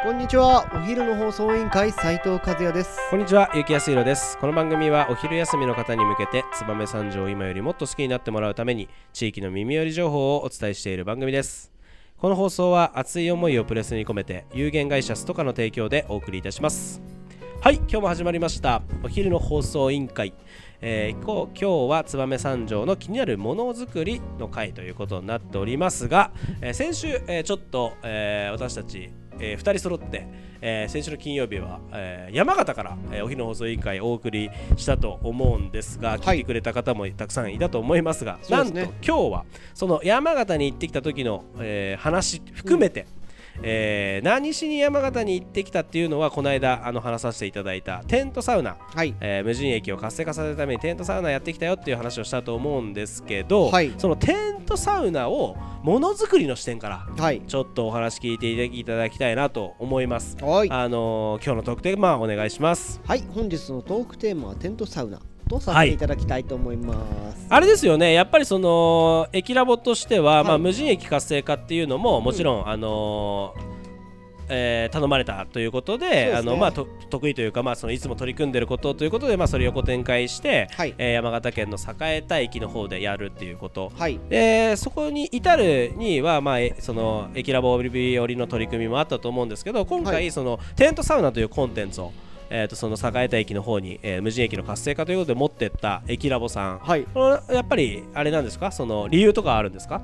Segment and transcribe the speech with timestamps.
[0.00, 4.38] こんにちはお昼の放送委員会斉藤和也ですこんにちは、ゆきやすいろです。
[4.38, 11.72] この番組はお昼休みの方に向けて、燕三条を今よりもっと好きになってもらうために、地域の耳寄り情報をお伝えしている番組です。
[12.16, 17.02] この放送は熱い思いをプレスに込めて、有限会社ストカの提供でお送りいたします。
[17.60, 18.82] はい、今日も始まりました。
[19.02, 20.32] お昼の放送委員会。
[20.80, 26.30] えーこう今日は燕三条の気になるものづくりの会ということになっておりますが、
[26.60, 29.10] えー先週、えーちょっと、えー私たち、
[29.40, 30.26] え2人揃って、
[30.60, 38.56] えー先週の金曜日は、えー山形から、えーお昼の放送委員会をお送りしたと思うんですが、聞いてくれた方もたくさんいたと思いますが、すね。
[38.56, 43.06] なんと今日はその山形に行ってきた時の、えー話含めて、
[43.62, 48.76] えー何しに山形に行ってきたっていうのはこの間あの話させていただいたテントサウナ。
[48.94, 49.14] はい。
[49.20, 53.92] えー無人駅を活性化させるためにテントサウナやってきたよっていう話をしたと思うんですけど、はい。
[53.98, 57.40] そのテントサウナをものづくりの視点からはい。
[57.46, 60.36] ちょっとお話聞いていただきたいなと思います。
[60.42, 60.70] はい。
[60.70, 63.00] あのー今日の特典まあお願いします。
[63.06, 63.24] はい。
[63.34, 65.96] 本日のトークテーマはテントサウナとさせてい。
[65.96, 66.94] ただきたいと思いま
[67.34, 68.12] す、あれですよね。
[68.12, 73.78] やっぱりその駅ラボとしては、まあ、はい無人駅活性化っていうのももちろん、あのー
[74.48, 80.94] えー頼まれたということであのま得意というか、まあ、そのいつも取り組んでることということで、まあ、それを横展開して、はい。
[80.98, 83.92] えー山形県の栄田駅の方でやるっていうこと。
[83.96, 84.18] はい。
[84.28, 90.30] でそこに至るには、まあ、えその駅ラボ日和の取り組みもあったと思うんですけど今回、はい。
[90.30, 92.12] そのテントサウナというコンテンツを、
[92.50, 96.78] えー、とその栄田駅の方に、えー無人駅の活性化ということで持ってった駅ラボさん。
[96.78, 97.06] はい。
[97.52, 98.72] やっぱりあれなんですか？
[98.72, 100.00] その理由とかあるんですか？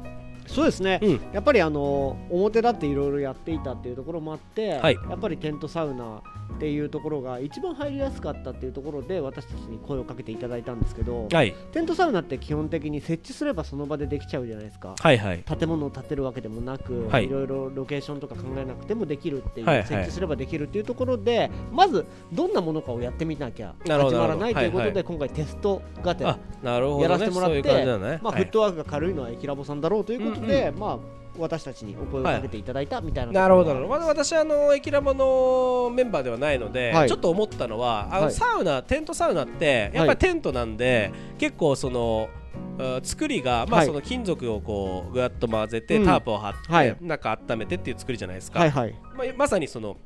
[0.46, 1.20] そうですね、うん。
[1.32, 4.94] やっぱりあの表だっていろいろやっていたっていうところもあって、はい。
[4.94, 6.22] やっぱりテントサウナ
[6.54, 11.54] っていうところが一番入りやすかったっていうところで私たちに声をかけていただいたんですけど、はい。
[11.72, 14.94] テントサウナって基本的に設置すればその場でできちゃうじゃないですか。
[14.98, 15.42] はいはい。
[15.42, 17.26] 建物を建てるわけでもなく、はい。
[17.26, 25.04] い、ろいろロケーションとか考えなくてもできるっていう、はいはい設置すればできるっていうところでまずどんなものかをやってみなきゃ始まらないということで、はいはい。
[25.04, 26.38] 今回テストがてや
[27.08, 28.18] らせてもらってね。
[28.22, 28.44] まあ、はい。
[28.44, 30.78] フットワークが軽いのはエキラボさんだろうということで、うん。
[30.78, 30.98] まあ
[31.36, 33.98] 私たちにお声をかけていただいたみたいな、なるほどなるほど。
[33.98, 37.08] まだ私あの駅ラボのメンバーではないので、はい。
[37.08, 38.32] ちょっと思ったのはあの、はい。
[38.32, 42.28] サウナテントサウナってやっぱりテントなんで、結構その
[42.78, 43.86] あ作りが、まあはい。
[43.86, 46.04] その金属をこうぐわっと混ぜて、うん。
[46.04, 46.96] タープを張って、はい。
[47.00, 48.94] 中温めてっていう作りじゃないですか、はいはい。
[49.16, 49.96] まあ、まさにその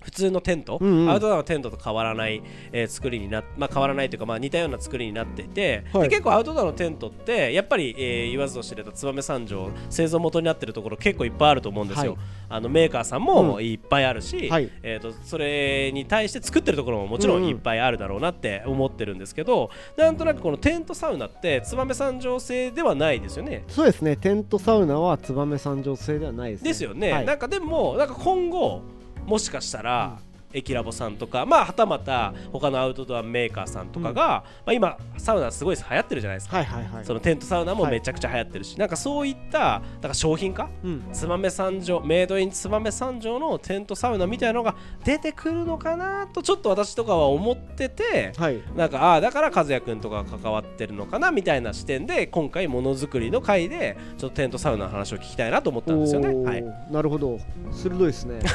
[0.00, 1.10] 普通のテント、うんうん。
[1.10, 6.02] アウトドアのテントと変わらない、えー作りになっまあ、変わらないというか、まあ、似たような作りになっていて、はい。
[6.04, 12.20] で結構アウトドアのテントってやっぱり、えー言わずと知れた燕三条製造元になってるところ結構いっぱいあると思うんですよ、はい。
[12.48, 13.64] あのメーカーさんもうん。
[13.64, 14.70] いっぱいあるし、はい。
[14.82, 17.50] えー、とそれに対して作ってるところももちろうんうんん。
[17.50, 23.64] いっぱいあるだろうなって思ってるんですけど、なんとなくこのテントサウナって燕三条製ではないですよね。
[23.68, 24.16] そうですね。
[24.16, 26.70] テントサウナは燕三条製ではないですね。
[26.70, 27.24] ですよね、はい。
[27.26, 28.82] なんかでもなんか今後
[29.30, 30.18] もしかしたら、
[30.52, 37.92] エキラボさんとかまあはたまた他のアウトドアメーカーさんとかが、まあ、今サウナすごい流行ってるじゃないですか、はいはいはいそのテントサウナもはい。
[37.92, 40.68] めちゃくちゃ流行ってるし、なんかそういったなんか商品化？
[40.84, 41.02] うん。
[41.12, 48.62] 燕三条メイドイン燕三条のテントサウナみたいなのが出てくるのかなとちょっと私とかは思っててはい。
[48.76, 56.28] なんかああだから和也君とかが関わってるのかなみたいな視点で今回ものづくりの回でちょっとテントサウナの話を聞きたいなと思ったんですよね。
[56.28, 57.38] はい、なるほど。
[57.72, 58.40] 鋭いですね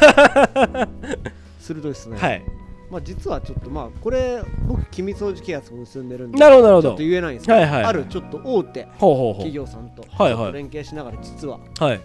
[1.66, 2.44] 鋭いですね、はい、
[2.90, 6.90] まあ、実はちょっとまあこれ僕機密掃除契約を結んでるんでなるほどなるほど。
[6.90, 7.84] ちょっと言えないんですけど、はいはいはい。
[7.86, 10.04] あるちょっと大手企業さんと
[10.52, 12.02] 連携しながら実はうはい。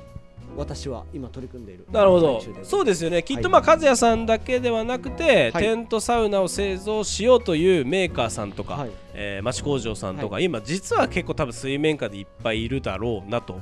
[0.57, 2.43] 私は今取り組んでいるなるほど。
[2.65, 3.23] そうですよね。
[3.23, 5.63] きっとまあ和也さんだけではなくて、はい。
[5.63, 8.91] テントサウナを製造しようというメーカーさんとか、はい。
[9.15, 13.61] えー町工場さんとか、は今実は結構多分水面下でいっぱいいるだろうなと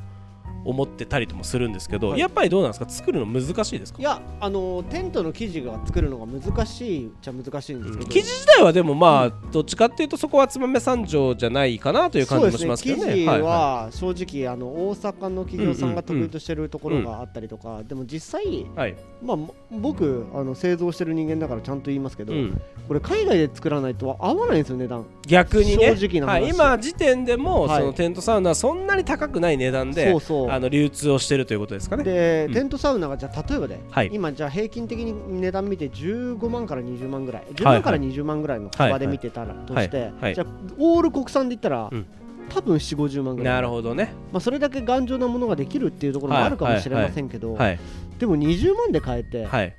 [0.64, 2.20] 思ってたりともするんですけど、はい。
[2.20, 2.88] やっぱりどうなんですか？
[2.88, 4.00] 作るの難しいですか？
[4.00, 13.06] いやあのテントの生地が作るのが難しいっちゃ難しいんですけど、生地自体はでもまあ、どっちかっていうとそこは燕三条じゃないかなという感じもしますけどね。
[13.06, 13.48] ね生地はいは
[13.84, 18.96] は正直あの大阪の企業さんが得意としてるところがあったりとか、でも実際、いはい。
[19.22, 22.60] まあ、も僕あの製造してる人間だからちゃんと言いますけど、うん。
[22.86, 25.06] これ海外で作らないと合わないんですよ値段。
[25.26, 25.96] 逆にね。
[25.96, 26.42] 正直な話。
[26.42, 27.80] はい、今時点でも、はい。
[27.80, 32.04] そのテントサウナはそんなに高くない値段でそうそうあの流通をしてるということですかね。
[32.04, 32.54] で、うん。
[32.54, 34.10] テントサウナがじゃあ例えばで、はい。
[34.12, 37.74] 今じゃあ平均的に値段見て15万から20万ぐらい10はい。
[37.74, 40.46] 万から20万ぐらいの幅で見てたらとして、じゃあ
[40.78, 42.06] オール国産で言ったら、うん。
[42.48, 43.54] 多分4 5 0万ぐらい。
[43.54, 44.12] なるほどね。
[44.32, 47.78] まあ、それだけ頑丈なものができるっていうところもあるかもしれませんけど、はい
[48.18, 49.76] でも20万で買えて、はい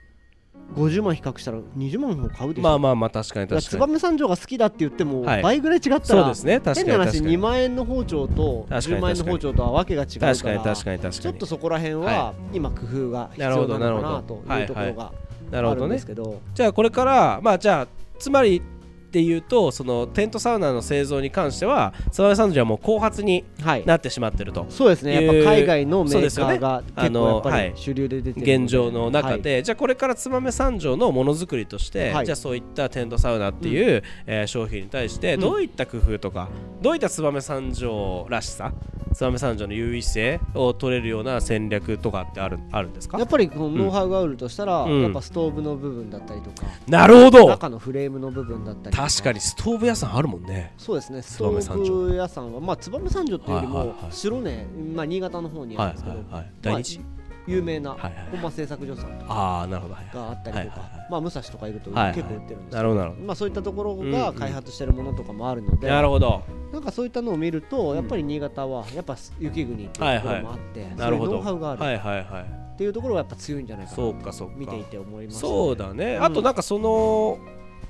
[0.76, 2.62] 50万比較したら20万の方買うでしょ。
[2.64, 3.82] まあまあまあ確かに確かに。
[3.82, 5.42] 燕三条が好きだって言ってもはい。
[5.42, 6.60] 倍ぐらい違ったらそうですね。
[6.60, 7.12] 確変な話かに。
[7.12, 11.34] 確かに2万円の包丁と確かに10万円の包丁とはわけが違うから確かに確かに確ちかに。
[11.34, 15.14] ょっとそこら辺はは今工夫が必なるほど要なのかなるほどなというところが
[15.52, 16.40] なるほどねあるんですけど。
[16.54, 17.88] じゃあこれからまあじゃあ
[18.20, 18.62] つまり
[19.10, 23.86] っていうとそのテントサウナの製造に関しては燕三条はもう後発にはい。
[23.86, 24.68] なってしまってると。
[24.70, 25.14] そうですね。
[25.16, 27.70] やっいうぱ海外のメーカーがあ結構やっぱのはい。
[27.70, 28.56] り主流で出てるので。
[28.56, 32.26] 現状の中で、じゃあこれから燕三条のものづくりとして、はい。
[32.28, 35.40] じゃあそういったテントサウナっていう、えー商品に対してうん。
[35.42, 36.50] どういった工夫とか、
[36.82, 38.72] どういった燕三条らしさ
[39.14, 43.18] 燕三条の優位性を取れるような戦略とかってあるあるんですか？
[43.18, 45.02] やっぱりこのノウハウがあるとしたら、うん。
[45.02, 47.48] やっぱストーブの部分だったりとか、なるほど。
[47.48, 50.74] 中のフレームの部分だったり確かにストーブ屋さんあるもんね。
[50.78, 51.22] そうですね。
[51.22, 57.00] ストーブ屋さんはまあ燕三条っていうよりも白根、まあ、新潟の方にあはいるんですけど、はいはいまあ大日、
[57.48, 57.96] 有名な
[58.32, 59.94] 本間製作所さんとかああなるほど。
[59.94, 66.44] はいはいがあったりとか、まあ武蔵とかいると結構売ってるんですけど、なるほどなるほまあ、そういったところが開発してるものとかもあるので、どなるほど。
[66.74, 71.82] なんかそういったのを見るとやっぱり新潟はやっぱ雪国っていうところもあって、なるほどそういうノウハウがある。
[71.82, 72.60] はいはいはい。
[72.74, 74.54] っていうところがやっぱ強いんじゃないかなそうかそうか。
[74.58, 77.40] 見ていて思います、そうだね、うんあとなんかそのお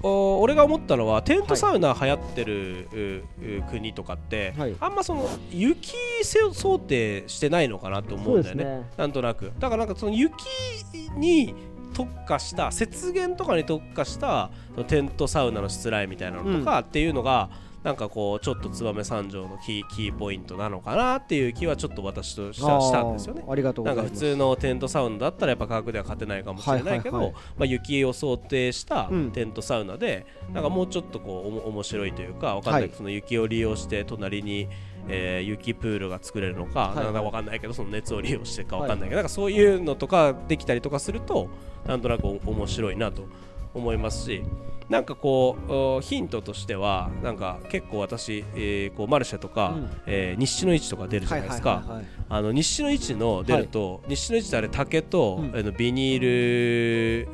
[0.01, 2.87] 俺が思ったのはテントサウナ流行ってる、
[3.41, 4.75] うう国とかって、はい。
[4.79, 5.93] あんまその雪
[6.23, 8.63] 想定してないのかなと思うんだよね。
[8.63, 8.89] ね。
[8.97, 9.51] なんとなく。
[9.59, 10.33] だからなんかその雪
[11.15, 11.53] に
[11.93, 14.51] 特化した雪原とかに特化した
[14.87, 17.49] テントサウナのしつらいみたいなのとかっていうのが、
[17.83, 23.43] なんかこうちょっと燕三条のキーキーポイントなのかなっていう気はちょっと私としたしたんですよね。
[23.49, 24.19] ありがとうごなんざいます。
[24.19, 27.33] か普通のテントサウナだったらやっぱ価格では勝てないかもしれないけど、はいはい。
[27.33, 29.31] はいまあ、雪を想定したうん。
[29.31, 32.81] テントサウナで、なんかもうちょっとこうおも面白いというかわかんない。
[32.83, 34.67] けど、はいその雪を利用して隣に、
[35.07, 37.05] えー雪プールが作れるのか、はいはい。
[37.05, 41.47] なんだかわかんないけどその熱を利用してかわかんないけど、なんかそういうのとかできたりとかすると
[41.87, 43.23] なんとなくお面白いなと
[43.73, 44.43] 思いますし
[44.89, 49.89] なんかこうおヒントとしてはなんか結構私、えーこうマルシェとか、うん。
[50.07, 51.69] えー日誌の位置とか出るじゃないですか。
[51.69, 52.07] はいはいはいはい。
[52.29, 55.55] あの日誌の位置の出ると、日誌の位置ってあれ竹と、うん。
[55.55, 57.27] あのビニール、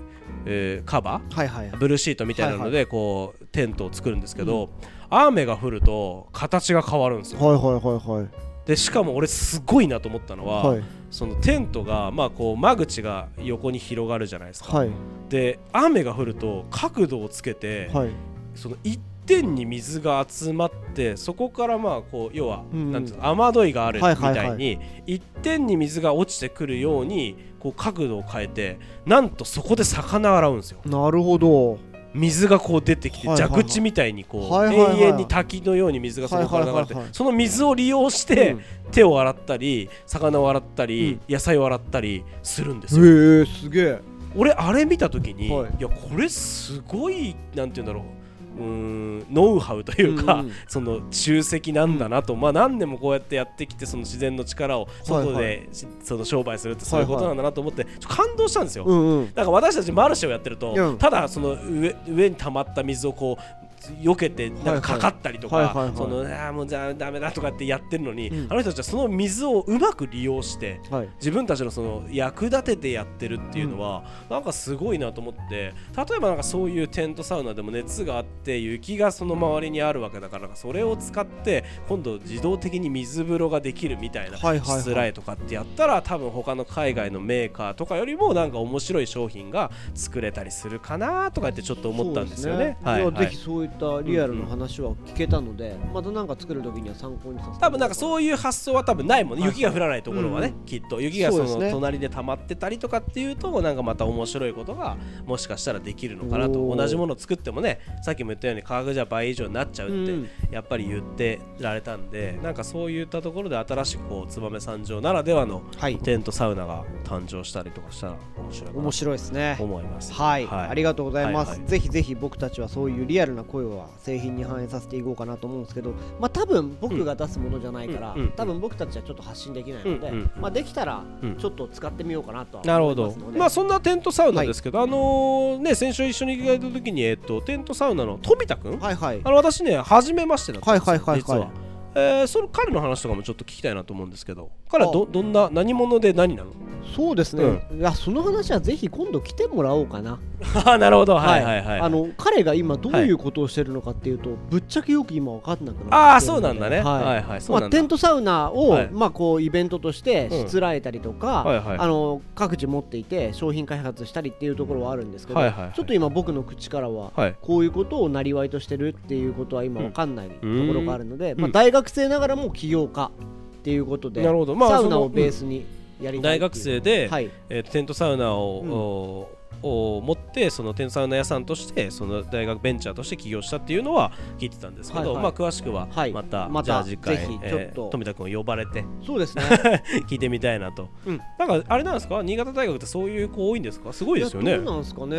[0.45, 1.35] えーカバー？
[1.35, 4.69] はいはいブルーシートみたいなので、こうテントを作るんですけど、
[5.09, 7.39] 雨が降ると形が変わるんですよ。
[7.39, 8.29] はいはいはいはい。
[8.67, 10.83] でしかも俺すごいなと思ったのは、はい
[11.15, 14.89] そのテントが、まあ、こう間口が横に広がるじゃないですか、はい。
[15.29, 18.09] で雨が降ると角度をつけて、はい。
[18.53, 22.91] その一点に水が集まってそこからまあこう要は、うん。
[22.91, 24.77] なんていうの雨どいがあるみたいに、
[25.07, 31.79] 一点に水が落ちてくるようにこう角度を変えてなんとそこで魚洗うんですよなるほど
[32.15, 38.61] 水がこう出てきて蛇口みたいにこう、永遠に滝のように水がそこから流れて、その水を利用して、うん。
[38.91, 41.33] 手を洗ったり魚を洗ったり、うん。
[41.33, 43.05] 野菜を洗ったりするんですよ。
[43.05, 43.99] へえすげえ。
[44.35, 45.71] 俺あれ見た時に、はい。
[45.79, 48.24] い、やこれすごいなんて言うんだろう
[48.57, 50.39] うーんノウハウというか、うん。
[50.47, 55.45] うんその集積なんだなと、まあ何年もこうやってやってきてその自然の力を外はい。
[55.45, 58.85] で、しその商売するってそういうことなんだなと思って、ちょっと感動したんですよ。
[58.85, 59.31] うんうん。
[59.35, 60.97] なんか私たちマルシェをやってると、うん。
[60.97, 68.51] ただその上上に溜まった水をこう避けてなんかかかったりとか、そのあーもうじゃあダメだとかってやってるのに、うん。
[68.51, 71.09] あの人たちはその水をうまく利用してはい。
[71.17, 75.73] 自分たちのその役立ててやってるっていうのは、なんかすごいなと思って例
[76.17, 92.77] えばなんかそういうテントサウナでも熱があって雪がその周りにあるわけだからそれを使って今度自動的に水風呂ができるみたいなしつらいとかってやったら多分他の海外のメーカーとかよりもなんか面白い商品が作れたりするかなとかってちょっと思ったんですよね。
[92.83, 99.51] はいぜひそういったリアルな話は聞けたので、またなんか作る時には参考にさせて多分なんかそういう発想は多分ないもんね、はい。
[99.51, 100.65] 雪が降らないところはね、うん。
[100.65, 101.01] きっと。
[101.01, 106.75] 雪がその隣で溜まってたりとかっていうとなんかまた面白いことがもしかしたらできるのかなと。
[106.75, 110.29] 同じものを作ってもねさっきも言ったように価格じゃ倍以上になっちゃうって、うん。
[110.51, 115.97] やっぱり言ってられたんでなんかそういったところで新しくこう燕三条ならではのはい。
[115.97, 119.55] テントサウナが誕生したりとかしたら面白い面白いですね。
[119.57, 120.13] と思います。
[120.13, 120.69] はい、はい。
[120.69, 131.35] ありがとうございます、ぜひぜひ僕たちはそういうリアルな声は製品に反映させていこうかなと思うんですけどまあ多分僕が出すものじゃないから、うんうん多分僕たちはちょっと発信できないので、うんうんまあできたらうん。
[131.37, 133.15] ちょっと使ってみようかなとはなるほど。
[133.35, 139.21] まあそんなテントサウナですけど、あのね先週一緒に行った時に、えっと、テントサウナの富田君、はいはい。
[139.23, 141.21] あの私ね初めましてだったんですよ、はいはいはいはい。
[141.21, 141.49] 実は、
[141.95, 146.51] えーその彼の話とかもちょっと聞きたいなと思うんですけど彼はどどんな何者で何なの？
[146.95, 150.17] そうですね、いやその話はぜひ今度来てもらおうかな。
[150.65, 151.15] あなるほど。
[151.15, 151.43] はい。
[151.43, 156.77] はいはい、あの彼が今どういうことをしてるのかっていうと、ぶっちゃけよく今分かんなくなってああそうなんだね。
[156.77, 157.03] はい。
[157.03, 157.77] はいはいそうまあ、なんだ。
[157.77, 158.89] テントサウナを、はい。
[158.93, 161.77] まあ、こうイベントとしてしつらえたりとか、はいはい。
[161.77, 165.71] あの各自持っていて商品開発したりっていうところはあるんですけど、はいはいはい。
[165.73, 167.35] ちょっと今僕の口からは、はい。
[167.41, 171.41] こういうことをなりわいとしてるっていうことは今分かんないところがあるので、ん。
[171.41, 173.11] まあ、大学生ながらも起業家
[173.57, 174.55] っていうことでなるほど。
[174.55, 175.55] まあサウナをベースに。
[175.57, 175.84] やりたい
[176.21, 185.23] 大学生で、はい、えーとテントサウナを、おを持ってそのテントサウナ屋さんとしてその大学ベンチャーとして起業したっていうのは聞いてたんですけど、はいはい。
[185.23, 186.11] まあ詳しくははい。
[186.11, 189.43] また、またじゃあ次回えー富田君を呼ばれてそうですね。
[190.07, 191.21] 聞いてみたいなと、うん。
[191.39, 192.21] なんかあれなんですか？
[192.23, 193.93] 新潟大学ってそういう子多いんですか？
[193.93, 194.57] すごいですよね。
[194.57, 194.65] ね。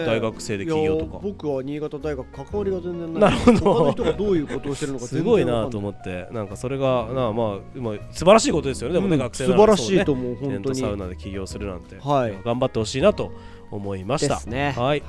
[0.06, 1.18] 大学生で起業とか。
[1.22, 3.22] 僕は新潟大学関わりが全然ない。
[3.22, 3.74] なるほど。
[3.74, 6.28] 他の人がどういうことをしてるのかすごいなと思って。
[6.32, 8.94] なんかそれがなあまあまあ素晴らしいことですよね。
[8.94, 9.22] でもね、うん。
[9.22, 10.76] 学生素晴らしいと思う本当に。
[10.76, 12.34] サウナで起業するなんて、はい。
[12.44, 13.32] 頑張ってほしいなと
[13.70, 14.34] 思いました。
[14.34, 14.74] ですね。
[14.76, 15.02] はい。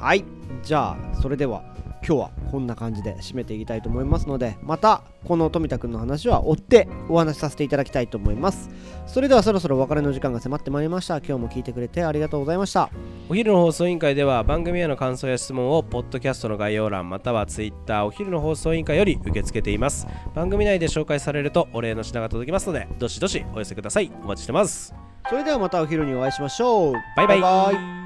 [0.64, 1.64] じゃあそれでは
[2.08, 8.70] 今日はこんな感じで締めていきたいと思いますのでまたこの富田くんの話は追ってお話しさせていただきたいと思います。
[9.08, 11.18] それではそろそろお別れの時間が迫ってまいりました。
[11.18, 12.90] 今日も聞いてくれてありがとうございました。
[13.30, 20.08] お昼の放送委員会では番組への感想や質問をポッドキャストの概要欄またはツイッターお昼の放送委員会より受け付けています。
[20.34, 24.12] 番組内で紹介されるとお礼の品が届きますのでどしどしお寄せください。
[24.24, 24.94] お待ちしてます。
[25.30, 26.94] それではまたお昼にお会いしましょう。
[27.18, 27.42] バイバイ。
[27.42, 27.97] バイバイ